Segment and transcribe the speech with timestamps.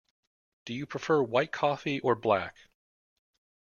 [0.65, 2.57] Do you prefer white coffee, or black?